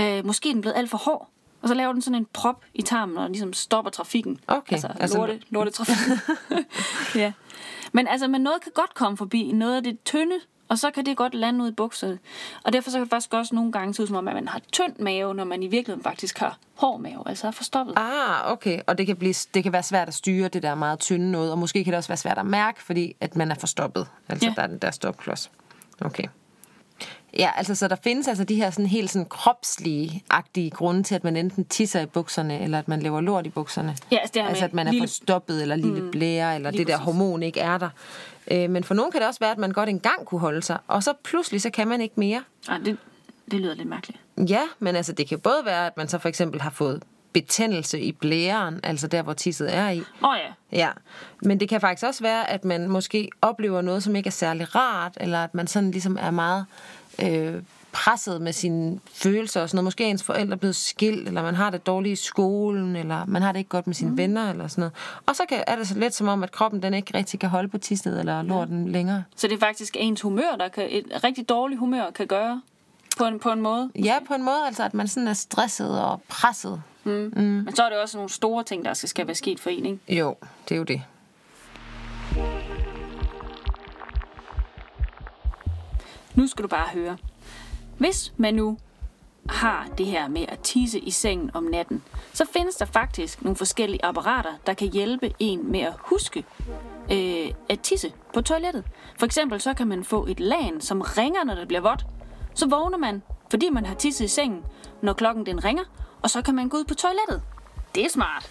Øh, 0.00 0.26
måske 0.26 0.48
er 0.48 0.52
den 0.52 0.60
blevet 0.60 0.76
alt 0.76 0.90
for 0.90 0.98
hård. 0.98 1.28
Og 1.62 1.68
så 1.68 1.74
laver 1.74 1.92
den 1.92 2.02
sådan 2.02 2.14
en 2.18 2.26
prop 2.32 2.64
i 2.74 2.82
tarmen, 2.82 3.16
og 3.16 3.28
ligesom 3.30 3.52
stopper 3.52 3.90
trafikken. 3.90 4.40
Okay, 4.48 4.72
Altså, 4.72 4.88
altså- 5.00 5.18
lorte, 5.18 5.40
lorte 5.50 5.70
trafikken. 5.70 6.20
ja. 7.22 7.32
Men 7.92 8.08
altså, 8.08 8.28
men 8.28 8.40
noget 8.40 8.60
kan 8.62 8.72
godt 8.74 8.94
komme 8.94 9.16
forbi. 9.16 9.52
Noget 9.52 9.76
af 9.76 9.82
det 9.82 10.02
tynde, 10.04 10.34
og 10.68 10.78
så 10.78 10.90
kan 10.90 11.06
det 11.06 11.16
godt 11.16 11.34
lande 11.34 11.64
ud 11.64 11.68
i 11.68 11.72
bukserne. 11.74 12.18
Og 12.64 12.72
derfor 12.72 12.90
så 12.90 12.96
kan 12.96 13.02
det 13.04 13.10
faktisk 13.10 13.34
også 13.34 13.54
nogle 13.54 13.72
gange 13.72 13.94
se 13.94 14.02
ud 14.02 14.06
som 14.06 14.16
om, 14.16 14.28
at 14.28 14.34
man 14.34 14.48
har 14.48 14.60
tynd 14.72 14.92
mave, 14.98 15.34
når 15.34 15.44
man 15.44 15.62
i 15.62 15.66
virkeligheden 15.66 16.02
faktisk 16.04 16.38
har 16.38 16.58
hård 16.78 17.00
mave. 17.00 17.22
Altså 17.26 17.46
er 17.46 17.50
forstoppet. 17.50 17.94
Ah, 17.96 18.52
okay. 18.52 18.80
Og 18.86 18.98
det 18.98 19.06
kan, 19.06 19.16
blive, 19.16 19.34
det 19.54 19.62
kan 19.62 19.72
være 19.72 19.82
svært 19.82 20.08
at 20.08 20.14
styre 20.14 20.48
det 20.48 20.62
der 20.62 20.74
meget 20.74 20.98
tynde 20.98 21.30
noget, 21.30 21.52
og 21.52 21.58
måske 21.58 21.84
kan 21.84 21.90
det 21.92 21.98
også 21.98 22.08
være 22.08 22.16
svært 22.16 22.38
at 22.38 22.46
mærke, 22.46 22.82
fordi 22.82 23.16
at 23.20 23.36
man 23.36 23.50
er 23.50 23.54
forstoppet. 23.54 24.06
Altså, 24.28 24.46
Ja. 24.46 24.52
der 24.56 24.62
er 24.62 24.66
den 24.66 24.78
der 24.78 24.90
stopklods. 24.90 25.50
Okay. 26.00 26.24
Ja, 27.38 27.50
altså, 27.56 27.74
så 27.74 27.88
der 27.88 27.96
findes 28.04 28.28
altså 28.28 28.44
de 28.44 28.54
her 28.54 28.70
sådan 28.70 28.86
helt 28.86 29.10
sådan 29.10 29.26
kropslige-agtige 29.30 30.70
grunde 30.70 31.02
til, 31.02 31.14
at 31.14 31.24
man 31.24 31.36
enten 31.36 31.64
tisser 31.64 32.00
i 32.00 32.06
bukserne, 32.06 32.60
eller 32.62 32.78
at 32.78 32.88
man 32.88 33.02
laver 33.02 33.20
lort 33.20 33.46
i 33.46 33.50
bukserne. 33.50 33.96
Ja, 34.12 34.16
altså 34.16 34.30
det 34.34 34.48
altså 34.48 34.64
at 34.64 34.74
man 34.74 34.86
er 34.86 34.90
lille- 34.92 35.02
forstoppet, 35.08 35.62
eller 35.62 35.76
lille 35.76 36.10
blære, 36.10 36.54
eller 36.54 36.70
det 36.70 36.86
der 36.86 36.96
præcis. 36.96 37.04
hormon 37.04 37.42
ikke 37.42 37.60
er 37.60 37.78
der. 37.78 37.88
Øh, 38.50 38.70
men 38.70 38.84
for 38.84 38.94
nogen 38.94 39.12
kan 39.12 39.20
det 39.20 39.28
også 39.28 39.40
være, 39.40 39.50
at 39.50 39.58
man 39.58 39.70
godt 39.70 39.88
engang 39.88 40.24
kunne 40.26 40.40
holde 40.40 40.62
sig, 40.62 40.78
og 40.88 41.02
så 41.02 41.12
pludselig, 41.24 41.62
så 41.62 41.70
kan 41.70 41.88
man 41.88 42.00
ikke 42.00 42.14
mere. 42.16 42.42
Ej, 42.68 42.78
det, 42.78 42.96
det 43.50 43.60
lyder 43.60 43.74
lidt 43.74 43.88
mærkeligt. 43.88 44.20
Ja, 44.48 44.62
men 44.78 44.96
altså 44.96 45.12
det 45.12 45.28
kan 45.28 45.38
både 45.40 45.62
være, 45.64 45.86
at 45.86 45.96
man 45.96 46.08
så 46.08 46.18
for 46.18 46.28
eksempel 46.28 46.60
har 46.60 46.70
fået 46.70 47.02
betændelse 47.32 48.00
i 48.00 48.12
blæren, 48.12 48.80
altså 48.82 49.06
der, 49.06 49.22
hvor 49.22 49.32
tisset 49.32 49.74
er 49.76 49.88
i. 49.90 49.98
Åh 50.00 50.04
oh, 50.30 50.36
ja. 50.72 50.78
Ja, 50.78 50.88
men 51.42 51.60
det 51.60 51.68
kan 51.68 51.80
faktisk 51.80 52.06
også 52.06 52.22
være, 52.22 52.50
at 52.50 52.64
man 52.64 52.88
måske 52.88 53.28
oplever 53.42 53.80
noget, 53.80 54.02
som 54.02 54.16
ikke 54.16 54.26
er 54.26 54.30
særlig 54.32 54.74
rart, 54.74 55.12
eller 55.20 55.44
at 55.44 55.54
man 55.54 55.66
sådan 55.66 55.90
ligesom 55.90 56.18
er 56.20 56.30
meget 56.30 56.66
øh, 57.22 57.62
presset 57.92 58.40
med 58.40 58.52
sine 58.52 59.00
følelser 59.12 59.62
og 59.62 59.68
sådan 59.68 59.76
noget. 59.76 59.84
Måske 59.84 60.04
er 60.04 60.08
ens 60.08 60.22
forældre 60.22 60.56
blevet 60.56 60.76
skilt, 60.76 61.28
eller 61.28 61.42
man 61.42 61.54
har 61.54 61.70
det 61.70 61.86
dårligt 61.86 62.20
i 62.20 62.24
skolen, 62.24 62.96
eller 62.96 63.24
man 63.26 63.42
har 63.42 63.52
det 63.52 63.58
ikke 63.58 63.68
godt 63.68 63.86
med 63.86 63.94
sine 63.94 64.10
mm. 64.10 64.16
venner, 64.16 64.50
eller 64.50 64.68
sådan 64.68 64.82
noget. 64.82 64.92
Og 65.26 65.36
så 65.36 65.42
kan, 65.48 65.64
er 65.66 65.76
det 65.76 65.88
så 65.88 65.98
lidt 65.98 66.14
som 66.14 66.28
om, 66.28 66.42
at 66.42 66.52
kroppen 66.52 66.82
den 66.82 66.94
ikke 66.94 67.18
rigtig 67.18 67.40
kan 67.40 67.48
holde 67.48 67.68
på 67.68 67.78
tisset 67.78 68.18
eller 68.18 68.42
lorten 68.42 68.88
længere. 68.88 69.24
Så 69.36 69.48
det 69.48 69.54
er 69.54 69.58
faktisk 69.58 69.96
ens 69.98 70.20
humør, 70.20 70.56
der 70.58 70.68
kan, 70.68 70.86
et 70.90 71.24
rigtig 71.24 71.48
dårligt 71.48 71.78
humør 71.78 72.10
kan 72.10 72.26
gøre 72.26 72.62
på 73.18 73.24
en, 73.24 73.38
på 73.38 73.50
en 73.50 73.60
måde. 73.60 73.90
Ja, 73.94 74.18
på 74.28 74.34
en 74.34 74.42
måde, 74.42 74.66
altså 74.66 74.82
at 74.82 74.94
man 74.94 75.08
sådan 75.08 75.28
er 75.28 75.32
stresset 75.32 76.00
og 76.00 76.22
presset. 76.28 76.82
Mm. 77.04 77.12
Men 77.34 77.76
så 77.76 77.82
er 77.82 77.88
det 77.88 77.98
også 77.98 78.16
nogle 78.16 78.30
store 78.30 78.64
ting, 78.64 78.84
der 78.84 78.94
skal, 78.94 79.08
skal 79.08 79.26
være 79.26 79.34
sket 79.34 79.60
for 79.60 79.70
en, 79.70 79.86
ikke? 79.86 80.16
Jo, 80.18 80.36
det 80.68 80.74
er 80.74 80.78
jo 80.78 80.84
det. 80.84 81.02
Nu 86.34 86.46
skal 86.46 86.62
du 86.62 86.68
bare 86.68 86.88
høre. 86.88 87.16
Hvis 87.98 88.32
man 88.36 88.54
nu 88.54 88.78
har 89.48 89.88
det 89.98 90.06
her 90.06 90.28
med 90.28 90.44
at 90.48 90.58
tisse 90.58 90.98
i 90.98 91.10
sengen 91.10 91.50
om 91.54 91.64
natten, 91.64 92.02
så 92.32 92.46
findes 92.52 92.76
der 92.76 92.84
faktisk 92.84 93.42
nogle 93.42 93.56
forskellige 93.56 94.04
apparater, 94.04 94.52
der 94.66 94.74
kan 94.74 94.88
hjælpe 94.88 95.32
en 95.38 95.72
med 95.72 95.80
at 95.80 95.92
huske 95.98 96.44
øh, 97.12 97.50
at 97.68 97.80
tisse 97.80 98.12
på 98.34 98.42
toilettet. 98.42 98.84
For 99.18 99.26
eksempel 99.26 99.60
så 99.60 99.74
kan 99.74 99.88
man 99.88 100.04
få 100.04 100.26
et 100.26 100.40
lagen, 100.40 100.80
som 100.80 101.00
ringer, 101.00 101.44
når 101.44 101.54
det 101.54 101.68
bliver 101.68 101.80
vådt. 101.80 102.06
Så 102.54 102.68
vågner 102.68 102.98
man, 102.98 103.22
fordi 103.50 103.70
man 103.70 103.86
har 103.86 103.94
tisset 103.94 104.24
i 104.24 104.28
sengen, 104.28 104.64
når 105.02 105.12
klokken 105.12 105.46
den 105.46 105.64
ringer, 105.64 105.84
og 106.22 106.30
så 106.30 106.42
kan 106.42 106.54
man 106.54 106.68
gå 106.68 106.76
ud 106.76 106.84
på 106.84 106.94
toilettet. 106.94 107.42
Det 107.94 108.04
er 108.04 108.10
smart. 108.10 108.50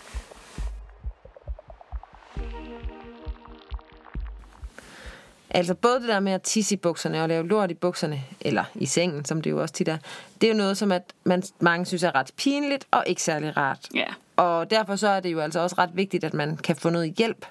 Altså 5.53 5.75
både 5.75 5.99
det 5.99 6.07
der 6.07 6.19
med 6.19 6.31
at 6.31 6.41
tisse 6.41 6.73
i 6.73 6.77
bukserne 6.77 7.21
og 7.21 7.29
lave 7.29 7.47
lort 7.47 7.71
i 7.71 7.73
bukserne, 7.73 8.21
eller 8.41 8.63
i 8.75 8.85
sengen, 8.85 9.25
som 9.25 9.41
det 9.41 9.49
jo 9.49 9.61
også 9.61 9.73
tit 9.73 9.87
er, 9.87 9.97
det 10.41 10.47
er 10.47 10.51
jo 10.51 10.57
noget, 10.57 10.77
som 10.77 10.91
at 10.91 11.13
man, 11.23 11.43
mange 11.59 11.85
synes 11.85 12.03
er 12.03 12.15
ret 12.15 12.31
pinligt 12.37 12.87
og 12.91 13.03
ikke 13.07 13.21
særlig 13.23 13.57
rart. 13.57 13.87
Ja. 13.95 14.05
Og 14.35 14.71
derfor 14.71 14.95
så 14.95 15.07
er 15.07 15.19
det 15.19 15.31
jo 15.31 15.39
altså 15.39 15.59
også 15.59 15.75
ret 15.77 15.89
vigtigt, 15.93 16.23
at 16.23 16.33
man 16.33 16.57
kan 16.57 16.75
få 16.75 16.89
noget 16.89 17.13
hjælp. 17.17 17.45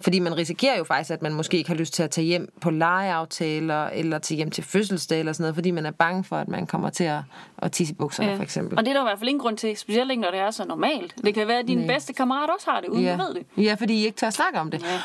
Fordi 0.00 0.18
man 0.18 0.36
risikerer 0.36 0.78
jo 0.78 0.84
faktisk, 0.84 1.10
at 1.10 1.22
man 1.22 1.34
måske 1.34 1.56
ikke 1.56 1.70
har 1.70 1.74
lyst 1.74 1.94
til 1.94 2.02
at 2.02 2.10
tage 2.10 2.24
hjem 2.24 2.52
på 2.60 2.70
legeaftaler, 2.70 3.86
eller 3.86 4.18
til 4.18 4.36
hjem 4.36 4.50
til 4.50 4.64
fødselsdag 4.64 5.18
eller 5.18 5.32
sådan 5.32 5.42
noget, 5.42 5.54
fordi 5.54 5.70
man 5.70 5.86
er 5.86 5.90
bange 5.90 6.24
for, 6.24 6.36
at 6.36 6.48
man 6.48 6.66
kommer 6.66 6.90
til 6.90 7.04
at, 7.04 7.18
at 7.58 7.72
tisse 7.72 7.94
i 7.94 7.96
bukserne, 7.96 8.30
ja. 8.30 8.36
for 8.36 8.42
eksempel. 8.42 8.78
Og 8.78 8.84
det 8.84 8.90
er 8.90 8.94
der 8.94 9.00
i 9.00 9.08
hvert 9.08 9.18
fald 9.18 9.28
ingen 9.28 9.40
grund 9.40 9.56
til, 9.56 9.76
specielt 9.76 10.10
ikke 10.10 10.22
når 10.22 10.30
det 10.30 10.40
er 10.40 10.50
så 10.50 10.64
normalt. 10.64 11.14
Det 11.24 11.34
kan 11.34 11.48
være, 11.48 11.58
at 11.58 11.68
din 11.68 11.78
Nej. 11.78 11.86
bedste 11.86 12.12
kammerat 12.12 12.50
også 12.50 12.70
har 12.70 12.80
det, 12.80 12.88
uden 12.88 13.04
ja. 13.04 13.12
du 13.12 13.22
ved 13.22 13.34
det. 13.34 13.64
Ja, 13.64 13.74
fordi 13.74 13.94
I 13.94 14.06
ikke 14.06 14.16
tør 14.16 14.30
snakke 14.30 14.60
om 14.60 14.70
det. 14.70 14.82
Ja. 14.82 15.00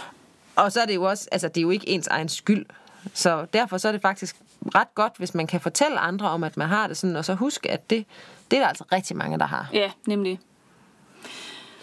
Og 0.57 0.71
så 0.71 0.81
er 0.81 0.86
det 0.86 0.95
jo 0.95 1.04
også, 1.04 1.30
altså 1.31 1.48
det 1.48 1.57
er 1.57 1.62
jo 1.62 1.69
ikke 1.69 1.89
ens 1.89 2.07
egen 2.07 2.30
skyld. 2.30 2.65
Så 3.13 3.45
derfor 3.54 3.77
så 3.77 3.88
er 3.88 3.92
det 3.92 4.01
faktisk 4.01 4.36
ret 4.75 4.95
godt, 4.95 5.13
hvis 5.18 5.33
man 5.33 5.48
kan 5.48 5.62
fortælle 5.62 6.00
andre 6.00 6.30
om, 6.30 6.44
at 6.44 6.57
man 6.57 6.68
har 6.68 6.88
det 6.88 6.98
sådan, 6.98 7.15
og 7.15 7.25
så 7.25 7.33
huske, 7.33 7.71
at 7.71 7.89
det, 7.89 8.06
det 8.51 8.57
er 8.57 8.62
der 8.62 8.68
altså 8.68 8.83
rigtig 8.92 9.18
mange, 9.18 9.39
der 9.39 9.45
har. 9.45 9.69
Ja, 9.74 9.92
nemlig. 10.07 10.39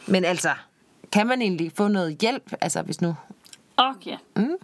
Men 0.07 0.25
altså, 0.25 0.51
kan 1.13 1.27
man 1.27 1.43
egentlig 1.43 1.73
få 1.75 1.89
noget 1.89 2.19
hjælp, 2.21 2.53
altså 2.61 2.83
hvis 2.83 3.01
nu... 3.01 3.17
Og 3.77 3.95
ja. 4.07 4.17
Mm. 4.37 4.57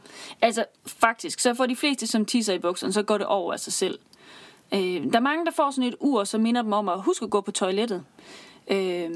Altså, 0.42 0.64
faktisk, 0.86 1.40
så 1.40 1.54
for 1.54 1.66
de 1.66 1.76
fleste, 1.76 2.06
som 2.06 2.24
tisser 2.26 2.54
i 2.54 2.58
bukserne, 2.58 2.92
så 2.92 3.02
går 3.02 3.18
det 3.18 3.26
over 3.26 3.52
af 3.52 3.60
sig 3.60 3.72
selv. 3.72 3.98
Øh, 4.74 4.80
der 4.80 5.16
er 5.16 5.20
mange, 5.20 5.44
der 5.44 5.52
får 5.52 5.70
sådan 5.70 5.88
et 5.88 5.94
ur, 6.00 6.24
som 6.24 6.40
minder 6.40 6.62
dem 6.62 6.72
om 6.72 6.88
at 6.88 7.02
huske 7.02 7.24
at 7.24 7.30
gå 7.30 7.40
på 7.40 7.50
toilettet. 7.50 8.04
Øh, 8.70 9.10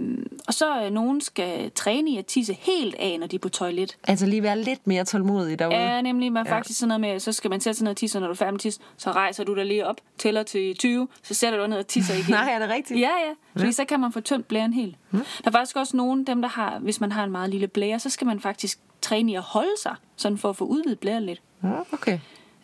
og 0.46 0.54
så 0.54 0.66
er 0.66 0.90
nogen 0.90 1.20
skal 1.20 1.70
træne 1.70 2.10
i 2.10 2.16
at 2.18 2.26
tisse 2.26 2.52
helt 2.60 2.94
af, 2.94 3.20
når 3.20 3.26
de 3.26 3.36
er 3.36 3.40
på 3.40 3.48
toilet. 3.48 3.96
Altså 4.04 4.26
lige 4.26 4.42
være 4.42 4.58
lidt 4.58 4.86
mere 4.86 5.04
tålmodig 5.04 5.58
derude. 5.58 5.76
Ja, 5.76 6.00
nemlig 6.00 6.32
man 6.32 6.46
ja. 6.46 6.52
faktisk 6.52 6.78
sådan 6.78 6.88
noget 6.88 7.00
med, 7.00 7.20
så 7.20 7.32
skal 7.32 7.50
man 7.50 7.60
sætte 7.60 7.78
sig 7.78 7.84
ned 7.84 7.90
og 7.90 7.96
tisse, 7.96 8.18
og 8.18 8.20
når 8.20 8.28
du 8.28 8.32
er 8.32 8.36
færdig 8.36 8.52
med 8.52 8.60
tisse, 8.60 8.80
så 8.96 9.10
rejser 9.10 9.44
du 9.44 9.54
dig 9.54 9.66
lige 9.66 9.86
op, 9.86 10.00
tæller 10.18 10.42
til 10.42 10.76
20, 10.76 11.08
så 11.22 11.34
sætter 11.34 11.58
du 11.58 11.66
ned 11.66 11.78
og 11.78 11.86
tisser 11.86 12.14
igen. 12.22 12.30
Nej, 12.30 12.52
er 12.52 12.58
det 12.58 12.68
rigtigt? 12.68 13.00
Ja, 13.00 13.10
ja. 13.26 13.34
Fordi 13.52 13.64
ja. 13.66 13.72
så 13.72 13.84
kan 13.84 14.00
man 14.00 14.12
få 14.12 14.20
tømt 14.20 14.48
blæren 14.48 14.72
helt. 14.72 14.96
Mm. 15.10 15.18
Der 15.18 15.24
er 15.48 15.50
faktisk 15.50 15.76
også 15.76 15.96
nogen, 15.96 16.24
dem 16.24 16.42
der 16.42 16.48
har, 16.48 16.78
hvis 16.78 17.00
man 17.00 17.12
har 17.12 17.24
en 17.24 17.30
meget 17.30 17.50
lille 17.50 17.66
blære, 17.66 17.98
så 17.98 18.10
skal 18.10 18.26
man 18.26 18.40
faktisk 18.40 18.78
træne 19.02 19.32
i 19.32 19.34
at 19.34 19.42
holde 19.42 19.80
sig, 19.82 19.94
sådan 20.16 20.38
for 20.38 20.50
at 20.50 20.56
få 20.56 20.64
udvidet 20.64 20.98
blæren 20.98 21.26
lidt. 21.26 21.42
Ja, 21.62 21.68
okay. 21.92 22.18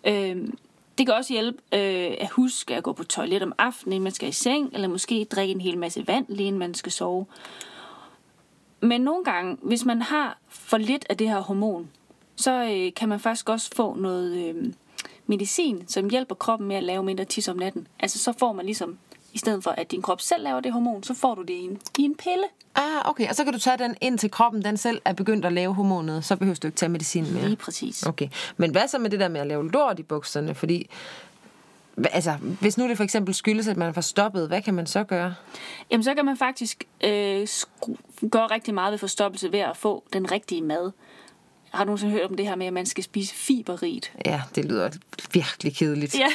Øhm, 0.06 0.54
det 1.00 1.06
kan 1.06 1.14
også 1.14 1.32
hjælpe 1.32 1.62
øh, 1.72 2.16
at 2.18 2.30
huske 2.30 2.76
at 2.76 2.82
gå 2.82 2.92
på 2.92 3.04
toilet 3.04 3.42
om 3.42 3.52
aftenen, 3.58 3.92
inden 3.92 4.04
man 4.04 4.12
skal 4.12 4.28
i 4.28 4.32
seng, 4.32 4.70
eller 4.74 4.88
måske 4.88 5.26
drikke 5.30 5.54
en 5.54 5.60
hel 5.60 5.78
masse 5.78 6.06
vand, 6.06 6.26
lige 6.28 6.46
inden 6.46 6.58
man 6.58 6.74
skal 6.74 6.92
sove. 6.92 7.26
Men 8.80 9.00
nogle 9.00 9.24
gange, 9.24 9.56
hvis 9.62 9.84
man 9.84 10.02
har 10.02 10.38
for 10.48 10.76
lidt 10.76 11.06
af 11.10 11.16
det 11.16 11.28
her 11.28 11.40
hormon, 11.40 11.90
så 12.36 12.64
øh, 12.64 12.94
kan 12.94 13.08
man 13.08 13.20
faktisk 13.20 13.48
også 13.48 13.70
få 13.76 13.94
noget 13.94 14.48
øh, 14.48 14.72
medicin, 15.26 15.84
som 15.88 16.10
hjælper 16.10 16.34
kroppen 16.34 16.68
med 16.68 16.76
at 16.76 16.82
lave 16.82 17.02
mindre 17.02 17.24
tis 17.24 17.48
om 17.48 17.56
natten. 17.56 17.88
Altså 18.00 18.18
så 18.18 18.32
får 18.38 18.52
man 18.52 18.66
ligesom, 18.66 18.98
i 19.32 19.38
stedet 19.38 19.64
for 19.64 19.70
at 19.70 19.90
din 19.90 20.02
krop 20.02 20.20
selv 20.20 20.42
laver 20.42 20.60
det 20.60 20.72
hormon, 20.72 21.02
så 21.02 21.14
får 21.14 21.34
du 21.34 21.42
det 21.42 21.54
i 21.54 21.60
en, 21.64 21.80
i 21.98 22.02
en 22.02 22.14
pille. 22.14 22.44
Ah, 22.74 23.10
okay. 23.10 23.28
Og 23.28 23.34
så 23.34 23.44
kan 23.44 23.52
du 23.52 23.58
tage 23.58 23.78
den 23.78 23.96
ind 24.00 24.18
til 24.18 24.30
kroppen, 24.30 24.64
den 24.64 24.76
selv 24.76 25.02
er 25.04 25.12
begyndt 25.12 25.44
at 25.44 25.52
lave 25.52 25.74
hormonet, 25.74 26.24
så 26.24 26.36
behøver 26.36 26.58
du 26.62 26.66
ikke 26.66 26.76
tage 26.76 26.90
medicin 26.90 27.32
mere. 27.32 27.44
Lige 27.44 27.56
præcis. 27.56 28.06
Okay. 28.06 28.28
Men 28.56 28.70
hvad 28.70 28.88
så 28.88 28.98
med 28.98 29.10
det 29.10 29.20
der 29.20 29.28
med 29.28 29.40
at 29.40 29.46
lave 29.46 29.70
lort 29.70 29.98
i 29.98 30.02
bukserne? 30.02 30.54
Fordi, 30.54 30.90
altså, 32.12 32.32
hvis 32.60 32.78
nu 32.78 32.88
det 32.88 32.96
for 32.96 33.04
eksempel 33.04 33.34
skyldes, 33.34 33.68
at 33.68 33.76
man 33.76 33.88
er 33.88 33.92
forstoppet, 33.92 34.48
hvad 34.48 34.62
kan 34.62 34.74
man 34.74 34.86
så 34.86 35.04
gøre? 35.04 35.34
Jamen, 35.90 36.04
så 36.04 36.14
kan 36.14 36.24
man 36.24 36.36
faktisk 36.36 36.84
øh, 37.04 37.42
skru- 37.42 38.28
gøre 38.30 38.46
rigtig 38.46 38.74
meget 38.74 38.90
ved 38.90 38.98
forstoppelse 38.98 39.52
ved 39.52 39.60
at 39.60 39.76
få 39.76 40.04
den 40.12 40.32
rigtige 40.32 40.62
mad. 40.62 40.90
Har 41.70 41.84
du 41.84 41.86
nogensinde 41.86 42.12
hørt 42.12 42.30
om 42.30 42.36
det 42.36 42.46
her 42.46 42.56
med, 42.56 42.66
at 42.66 42.72
man 42.72 42.86
skal 42.86 43.04
spise 43.04 43.34
fiberrigt? 43.34 44.12
Ja, 44.26 44.42
det 44.54 44.64
lyder 44.64 44.90
virkelig 45.32 45.76
kedeligt. 45.76 46.18
Ja. 46.18 46.26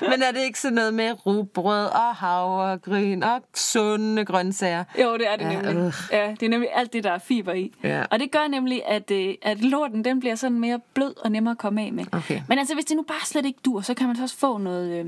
Men 0.10 0.22
er 0.22 0.32
det 0.32 0.40
ikke 0.40 0.60
sådan 0.60 0.74
noget 0.74 0.94
med 0.94 1.26
rugbrød 1.26 1.86
og 1.86 2.14
havregryn 2.16 3.22
og 3.22 3.42
sunde 3.54 4.24
grøntsager? 4.24 4.84
jo, 5.02 5.16
det 5.16 5.28
er 5.32 5.36
det 5.36 5.44
Ja, 5.44 5.60
nemlig. 5.62 5.86
øh. 5.86 5.92
Ja, 6.12 6.30
det 6.40 6.42
er 6.46 6.50
nemlig 6.50 6.68
alt 6.74 6.92
det, 6.92 7.04
der 7.04 7.10
er 7.10 7.18
fiber 7.18 7.52
i. 7.52 7.72
Ja. 7.82 8.04
Og 8.10 8.18
det 8.20 8.30
gør 8.30 8.48
nemlig, 8.48 8.82
at, 8.86 9.10
øh, 9.10 9.34
at 9.42 9.60
lorten 9.60 10.04
den 10.04 10.20
bliver 10.20 10.34
sådan 10.34 10.58
mere 10.60 10.80
blød 10.94 11.14
og 11.24 11.30
nemmere 11.32 11.52
at 11.52 11.58
komme 11.58 11.82
af 11.82 11.92
med. 11.92 12.04
Okay. 12.12 12.40
Men 12.48 12.58
altså, 12.58 12.74
hvis 12.74 12.84
det 12.84 12.96
nu 12.96 13.02
bare 13.02 13.26
slet 13.26 13.46
ikke 13.46 13.58
dur, 13.64 13.80
så 13.80 13.94
kan 13.94 14.06
man 14.06 14.16
så 14.16 14.22
også 14.22 14.36
få 14.36 14.58
noget, 14.58 14.90
øh, 15.00 15.04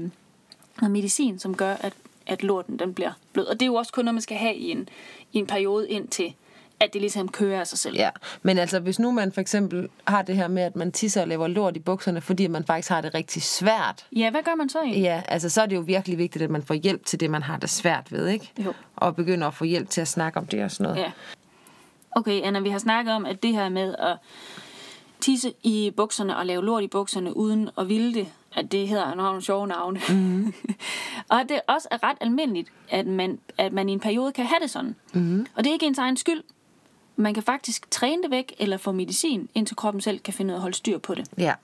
noget 0.80 0.90
medicin, 0.92 1.38
som 1.38 1.56
gør, 1.56 1.74
at, 1.80 1.92
at 2.26 2.42
lorten 2.42 2.78
den 2.78 2.94
bliver 2.94 3.12
blød. 3.32 3.44
Og 3.46 3.54
det 3.54 3.62
er 3.62 3.66
jo 3.66 3.74
også 3.74 3.92
kun 3.92 4.04
noget, 4.04 4.14
man 4.14 4.22
skal 4.22 4.36
have 4.36 4.54
i 4.54 4.70
en, 4.70 4.88
i 5.32 5.38
en 5.38 5.46
periode 5.46 5.90
indtil, 5.90 6.34
at 6.80 6.92
det 6.92 7.00
ligesom 7.00 7.28
kører 7.28 7.60
af 7.60 7.66
sig 7.66 7.78
selv. 7.78 7.96
Ja, 7.96 8.10
men 8.42 8.58
altså 8.58 8.80
hvis 8.80 8.98
nu 8.98 9.10
man 9.10 9.32
for 9.32 9.40
eksempel 9.40 9.88
har 10.06 10.22
det 10.22 10.36
her 10.36 10.48
med, 10.48 10.62
at 10.62 10.76
man 10.76 10.92
tisser 10.92 11.20
og 11.20 11.28
laver 11.28 11.48
lort 11.48 11.76
i 11.76 11.78
bukserne, 11.80 12.20
fordi 12.20 12.46
man 12.46 12.64
faktisk 12.64 12.88
har 12.88 13.00
det 13.00 13.14
rigtig 13.14 13.42
svært, 13.42 14.06
Ja, 14.16 14.30
hvad 14.30 14.42
gør 14.42 14.54
man 14.54 14.68
så 14.68 14.78
egentlig? 14.78 15.02
Ja, 15.02 15.22
altså 15.28 15.48
så 15.48 15.62
er 15.62 15.66
det 15.66 15.76
jo 15.76 15.80
virkelig 15.80 16.18
vigtigt, 16.18 16.44
at 16.44 16.50
man 16.50 16.62
får 16.62 16.74
hjælp 16.74 17.04
til 17.04 17.20
det, 17.20 17.30
man 17.30 17.42
har 17.42 17.56
det 17.56 17.70
svært 17.70 18.12
ved, 18.12 18.28
ikke? 18.28 18.52
Jo. 18.64 18.72
Og 18.96 19.16
begynder 19.16 19.46
at 19.46 19.54
få 19.54 19.64
hjælp 19.64 19.90
til 19.90 20.00
at 20.00 20.08
snakke 20.08 20.38
om 20.38 20.46
det 20.46 20.64
og 20.64 20.70
sådan 20.70 20.92
noget. 20.92 20.98
Ja. 21.06 21.10
Okay, 22.10 22.42
Anna, 22.42 22.60
vi 22.60 22.68
har 22.68 22.78
snakket 22.78 23.14
om, 23.14 23.26
at 23.26 23.42
det 23.42 23.52
her 23.52 23.68
med 23.68 23.94
at 23.98 24.16
tisse 25.20 25.52
i 25.62 25.92
bukserne 25.96 26.36
og 26.36 26.46
lave 26.46 26.64
lort 26.64 26.82
i 26.82 26.88
bukserne 26.88 27.36
uden 27.36 27.70
at 27.78 27.88
ville 27.88 28.14
det, 28.14 28.26
at 28.56 28.72
det 28.72 28.88
hedder, 28.88 29.06
han 29.06 29.18
har 29.18 29.26
nogle 29.26 29.42
sjove 29.42 29.66
navne. 29.66 30.00
Mm. 30.08 30.54
og 31.30 31.40
at 31.40 31.48
det 31.48 31.60
også 31.68 31.88
er 31.90 32.02
ret 32.02 32.16
almindeligt, 32.20 32.68
at 32.90 33.06
man, 33.06 33.38
at 33.58 33.72
man 33.72 33.88
i 33.88 33.92
en 33.92 34.00
periode 34.00 34.32
kan 34.32 34.44
have 34.46 34.58
det 34.62 34.70
sådan. 34.70 34.96
Mm. 35.12 35.46
Og 35.54 35.64
det 35.64 35.70
er 35.70 35.74
ikke 35.74 35.86
ens 35.86 35.98
egen 35.98 36.16
skyld. 36.16 36.42
Man 37.20 37.34
kan 37.34 37.42
faktisk 37.42 37.90
træne 37.90 38.22
det 38.22 38.30
væk, 38.30 38.54
eller 38.58 38.76
få 38.76 38.92
medicin, 38.92 39.48
indtil 39.54 39.76
kroppen 39.76 40.00
selv 40.00 40.18
kan 40.18 40.34
finde 40.34 40.52
ud 40.52 40.54
af 40.54 40.58
at 40.58 40.62
holde 40.62 40.76
styr 40.76 40.98
på 40.98 41.14
det. 41.14 41.26
Ja. 41.38 41.54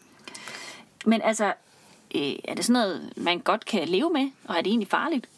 Men 1.07 1.21
altså, 1.23 1.53
øh, 2.15 2.33
er 2.45 2.55
det 2.55 2.65
sådan 2.65 2.73
noget, 2.73 3.13
man 3.17 3.39
godt 3.39 3.65
kan 3.65 3.89
leve 3.89 4.11
med, 4.13 4.31
og 4.45 4.57
er 4.57 4.61
det 4.63 4.67
egentlig 4.67 4.89
farligt? 4.89 5.29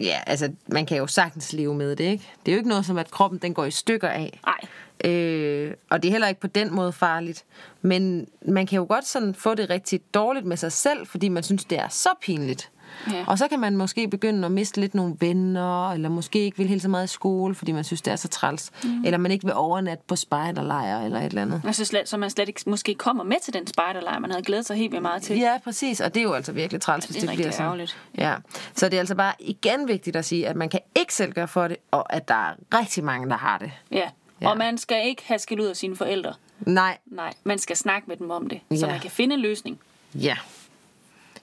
Ja, 0.00 0.20
altså, 0.26 0.52
man 0.66 0.86
kan 0.86 0.98
jo 0.98 1.06
sagtens 1.06 1.52
leve 1.52 1.74
med 1.74 1.96
det, 1.96 2.04
ikke? 2.04 2.30
Det 2.46 2.52
er 2.52 2.56
jo 2.56 2.58
ikke 2.58 2.68
noget 2.68 2.86
som, 2.86 2.98
at 2.98 3.10
kroppen 3.10 3.38
den 3.38 3.54
går 3.54 3.64
i 3.64 3.70
stykker 3.70 4.08
af. 4.08 4.40
Nej. 4.46 5.10
Øh, 5.10 5.74
og 5.90 6.02
det 6.02 6.08
er 6.08 6.12
heller 6.12 6.28
ikke 6.28 6.40
på 6.40 6.46
den 6.46 6.74
måde 6.74 6.92
farligt. 6.92 7.44
Men 7.82 8.28
man 8.46 8.66
kan 8.66 8.76
jo 8.76 8.86
godt 8.88 9.06
sådan 9.06 9.34
få 9.34 9.54
det 9.54 9.70
rigtig 9.70 10.00
dårligt 10.14 10.46
med 10.46 10.56
sig 10.56 10.72
selv, 10.72 11.06
fordi 11.06 11.28
man 11.28 11.42
synes, 11.42 11.64
det 11.64 11.78
er 11.78 11.88
så 11.88 12.08
pinligt. 12.22 12.70
Ja. 13.12 13.24
Og 13.26 13.38
så 13.38 13.48
kan 13.48 13.60
man 13.60 13.76
måske 13.76 14.08
begynde 14.08 14.46
at 14.46 14.52
miste 14.52 14.80
lidt 14.80 14.94
nogle 14.94 15.14
venner, 15.20 15.90
eller 15.90 16.08
måske 16.08 16.38
ikke 16.38 16.56
vil 16.58 16.66
helt 16.68 16.82
så 16.82 16.88
meget 16.88 17.04
i 17.04 17.08
skole, 17.12 17.54
fordi 17.54 17.72
man 17.72 17.84
synes, 17.84 18.02
det 18.02 18.12
er 18.12 18.16
så 18.16 18.28
træls. 18.28 18.70
Mm. 18.84 19.04
Eller 19.04 19.18
man 19.18 19.32
ikke 19.32 19.44
vil 19.44 19.54
overnatte 19.54 20.04
på 20.06 20.16
spejderlejr 20.16 21.00
eller 21.04 21.18
et 21.18 21.24
eller 21.24 21.42
andet. 21.42 21.62
Altså 21.66 21.84
slet, 21.84 22.08
så 22.08 22.16
man 22.16 22.30
slet 22.30 22.48
ikke 22.48 22.60
måske 22.66 22.94
kommer 22.94 23.24
med 23.24 23.36
til 23.42 23.54
den 23.54 23.66
spejderlejr, 23.66 24.18
man 24.18 24.30
havde 24.30 24.42
glædet 24.44 24.66
sig 24.66 24.76
helt 24.76 24.92
vildt 24.92 25.02
meget 25.02 25.22
til. 25.22 25.38
Ja, 25.38 25.58
præcis. 25.64 26.00
Og 26.00 26.14
det 26.14 26.20
er 26.20 26.24
jo 26.24 26.32
altså 26.32 26.52
virkelig 26.52 26.80
træls, 26.80 27.04
Ja, 27.04 27.06
hvis 27.12 27.20
det 27.20 27.28
det 27.30 27.36
bliver 27.36 27.50
sådan. 27.50 27.64
ærgerligt. 27.66 27.96
Ja. 28.18 28.34
Så 28.74 28.88
det 28.88 28.94
er 28.94 29.00
altså 29.00 29.14
bare 29.14 29.32
igen 29.38 29.88
vigtigt 29.88 30.16
at 30.16 30.24
sige, 30.24 30.48
at 30.48 30.56
man 30.56 30.68
kan 30.68 30.80
ikke 30.94 31.14
selv 31.14 31.32
gøre 31.32 31.48
for 31.48 31.68
det, 31.68 31.76
og 31.90 32.12
at 32.12 32.28
der 32.28 32.34
er 32.34 32.52
rigtig 32.78 33.04
mange, 33.04 33.28
der 33.28 33.36
har 33.36 33.58
det. 33.58 33.70
Ja. 33.90 33.96
Ja. 33.96 34.08
ja. 34.40 34.50
Og 34.50 34.58
man 34.58 34.78
skal 34.78 35.06
ikke 35.08 35.22
have 35.26 35.38
skæld 35.38 35.60
ud 35.60 35.66
af 35.66 35.76
sine 35.76 35.96
forældre. 35.96 36.32
Nej. 36.60 36.98
Nej, 37.06 37.32
man 37.44 37.58
skal 37.58 37.76
snakke 37.76 38.08
med 38.08 38.16
dem 38.16 38.30
om 38.30 38.48
det, 38.48 38.60
så 38.78 38.86
Ja. 38.86 38.92
man 38.92 39.00
kan 39.00 39.10
finde 39.10 39.34
en 39.34 39.40
løsning. 39.40 39.78
Ja. 40.14 40.36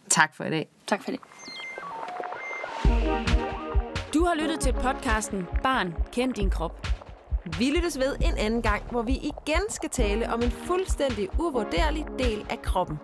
Tak 0.10 0.36
for 0.36 0.44
i 0.44 0.50
dag. 0.50 0.70
Tak 0.88 1.04
for 1.04 1.12
det. 1.12 1.20
Du 4.14 4.26
har 4.26 4.36
lyttet 4.36 4.60
til 4.60 4.74
podcasten 4.74 5.48
Barn, 5.64 5.94
kend 6.12 6.34
din 6.34 6.50
krop. 6.50 6.88
Vi 7.60 7.72
lyttes 7.76 8.00
ved 8.00 8.16
en 8.22 8.38
anden 8.38 8.62
gang, 8.62 8.84
hvor 8.92 9.02
vi 9.02 9.14
igen 9.14 9.62
skal 9.70 9.90
tale 9.90 10.34
om 10.34 10.42
en 10.42 10.52
fuldstændig 10.52 11.30
uvurderlig 11.40 12.06
del 12.20 12.46
af 12.50 12.62
kroppen. 12.62 12.98